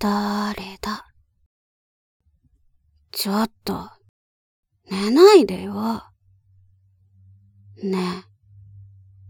[0.00, 1.04] 誰だ？
[3.12, 3.90] ちょっと、
[4.90, 6.02] 寝ないでよ。
[7.82, 8.24] ね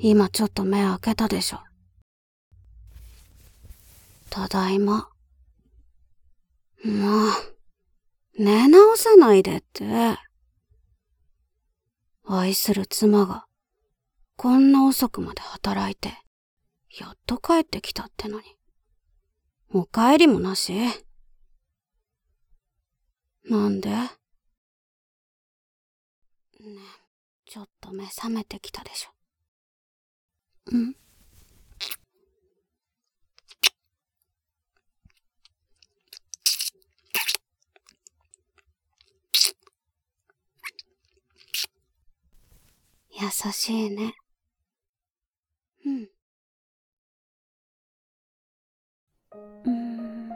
[0.00, 1.60] え、今ちょっと目開けたでしょ。
[4.28, 5.08] ただいま。
[6.84, 7.30] もう、
[8.36, 10.18] 寝直さないでって。
[12.24, 13.46] 愛する妻が、
[14.36, 16.08] こんな遅くまで働いて、
[16.98, 18.56] やっと帰ってきたってのに。
[19.72, 20.72] お帰りもなし？
[23.44, 23.90] なんで？
[23.90, 24.08] ね
[27.44, 30.76] ちょっと目覚めてきたでしょ。
[30.76, 30.94] ん？
[43.18, 44.14] 優しいね。
[45.84, 46.08] うん。
[49.64, 50.30] うん。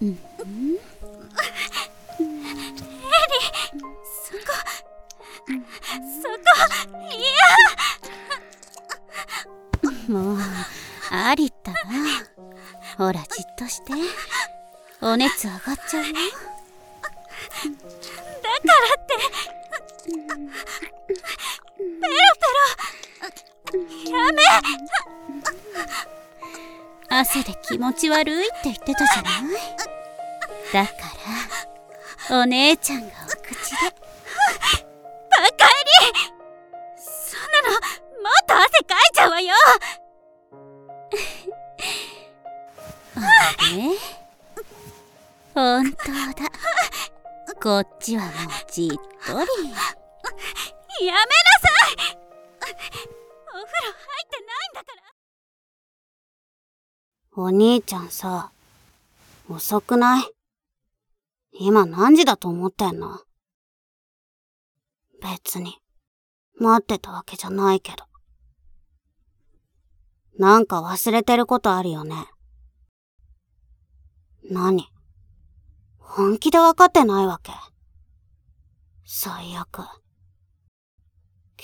[0.00, 0.18] うん。
[10.08, 10.38] もう、
[11.10, 11.78] ありったな。
[12.98, 13.92] ほら、じっとして。
[15.00, 16.14] お熱上がっちゃうよ。
[27.30, 29.32] 汗で気持ち悪いって言ってたじゃない
[30.72, 30.92] だか
[32.28, 33.76] らお姉ちゃんがお口で
[35.30, 36.10] バカエリ
[36.98, 39.54] そんなのもっと汗かいちゃうわよ
[43.14, 43.20] あ
[43.76, 43.96] れ
[45.54, 45.98] 本当
[46.42, 46.50] だ
[47.62, 48.32] こっちはもう
[48.72, 49.46] じっとり。
[51.06, 52.16] やめなさい
[53.48, 54.09] お風呂
[57.42, 58.52] お兄ちゃんさ
[59.48, 60.24] 遅くない？
[61.52, 63.18] 今何時だと思ってんの？
[65.22, 65.78] 別に
[66.58, 68.04] 待ってたわけじゃないけど
[70.38, 72.26] なんか忘れてることあるよね
[74.50, 74.84] 何？
[75.98, 77.52] 本気で分かってないわけ。
[79.06, 79.86] 最悪。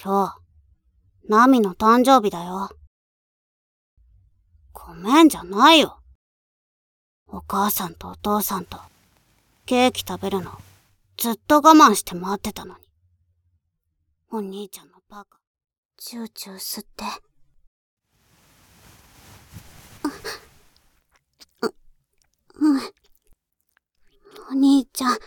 [0.03, 2.71] 今日、ナミの誕生日だよ。
[4.79, 5.99] ごめんじゃないよ。
[7.29, 8.79] お母さんとお父さんと
[9.65, 10.53] ケーキ食べるの
[11.17, 12.85] ずっと我慢して待ってたのに。
[14.31, 15.39] お兄ちゃんのバカ、
[15.97, 17.05] チューチュー吸って。
[21.63, 21.75] う、
[22.61, 22.81] うん。
[24.51, 25.19] お兄ちゃん、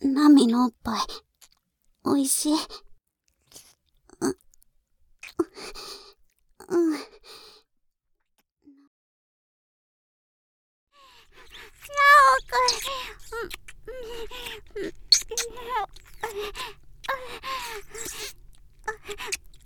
[0.00, 1.00] ナミのおっぱい、
[2.04, 2.54] おいしい。
[2.54, 2.58] う、
[6.68, 6.98] うん。
[11.88, 12.02] な
[12.32, 12.96] おくん。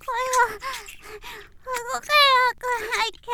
[0.00, 2.22] 声を、動けよ
[2.56, 2.62] く
[2.96, 3.30] ないけど。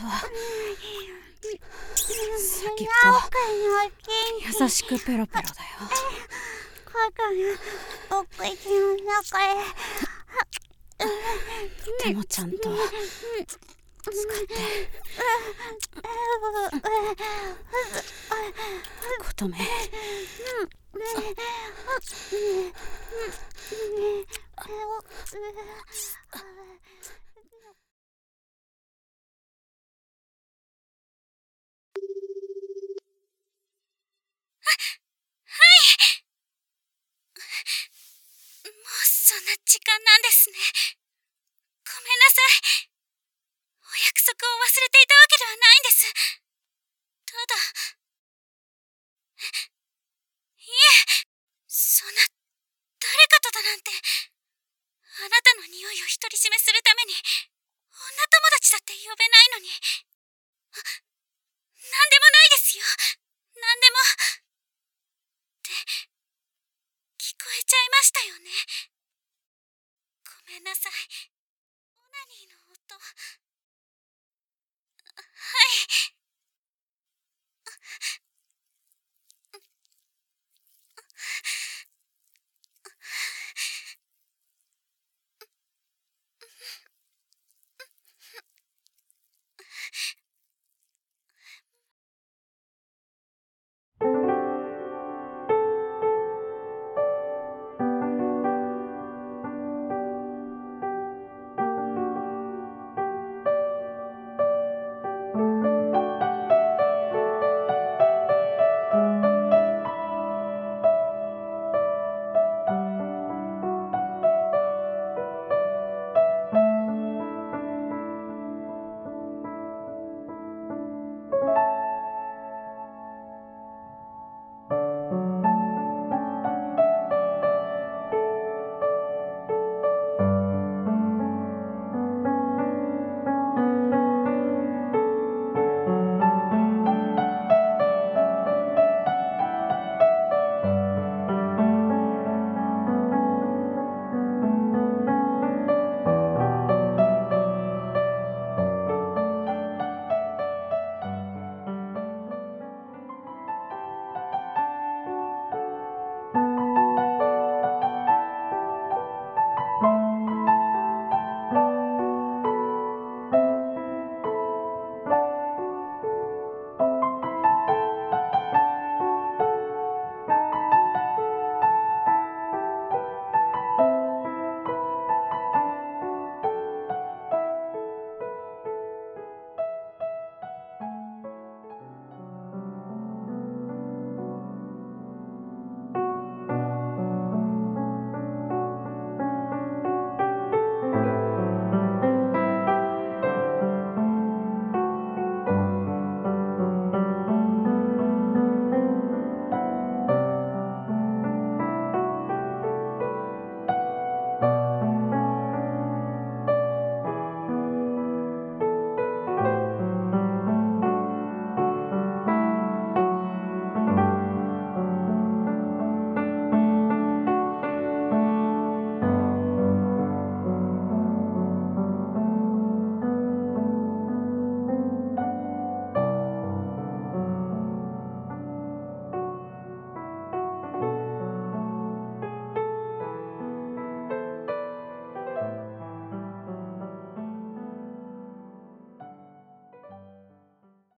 [0.00, 0.08] 先
[2.84, 4.62] っぽ。
[4.62, 5.48] 優しくペロペロだよ。
[8.10, 8.38] お口
[8.70, 9.54] の中へ
[10.98, 11.04] と
[12.04, 12.72] てもちゃんと使っ
[14.46, 14.54] て。
[19.36, 19.56] 琴め
[39.30, 40.54] そんな時間なんですね。
[41.82, 42.94] ごめんなさい。
[43.82, 46.06] お約束を忘れていたわけではないんです。
[47.26, 47.58] ただ、
[50.58, 51.26] いえ、
[51.66, 52.22] そんな、
[53.00, 59.70] 誰かとだなんて、あなたの匂いを独り占めするために、女友達だって呼べないのに。
[61.82, 62.84] 何でもないですよ。
[63.58, 63.98] 何でも。
[65.58, 65.74] って、
[67.18, 68.99] 聞こえちゃいましたよね。